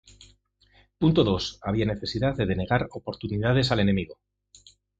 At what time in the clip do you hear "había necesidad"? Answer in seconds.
1.61-2.35